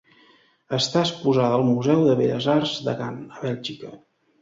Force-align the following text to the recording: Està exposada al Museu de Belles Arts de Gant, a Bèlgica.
Està 0.77 1.03
exposada 1.09 1.59
al 1.61 1.67
Museu 1.69 2.03
de 2.09 2.17
Belles 2.25 2.51
Arts 2.57 2.75
de 2.91 2.99
Gant, 3.05 3.25
a 3.37 3.47
Bèlgica. 3.49 3.97